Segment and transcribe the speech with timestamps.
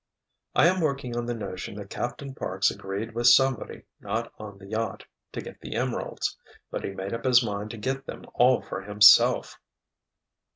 [0.55, 4.65] "I am working on the notion that Captain Parks agreed with somebody not on the
[4.65, 6.37] yacht—to get the emeralds.
[6.71, 9.59] But he made up his mind to get them all for himself!"